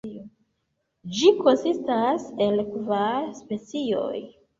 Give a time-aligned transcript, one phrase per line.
[1.17, 4.23] Ĝi konsistas el kvar specioj.